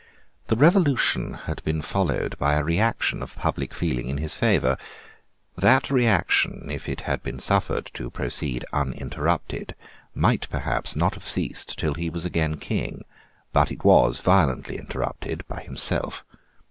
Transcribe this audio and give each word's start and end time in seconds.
The 0.47 0.55
Revolution 0.55 1.35
had 1.45 1.63
been 1.63 1.83
followed 1.83 2.35
by 2.39 2.55
a 2.55 2.63
reaction 2.63 3.21
of 3.21 3.35
public 3.35 3.71
feeling 3.71 4.07
in 4.09 4.17
his 4.17 4.33
favour. 4.33 4.79
That 5.55 5.91
reaction, 5.91 6.71
if 6.71 6.89
it 6.89 7.01
had 7.01 7.21
been 7.21 7.37
suffered 7.37 7.91
to 7.93 8.09
proceed 8.09 8.65
uninterrupted, 8.73 9.75
might 10.15 10.49
perhaps 10.49 10.95
not 10.95 11.13
have 11.13 11.27
ceased 11.27 11.77
till 11.77 11.93
he 11.93 12.09
was 12.09 12.25
again 12.25 12.57
King: 12.57 13.03
but 13.53 13.71
it 13.71 13.83
was 13.85 14.21
violently 14.21 14.79
interrupted 14.79 15.47
by 15.47 15.61
himself. 15.61 16.25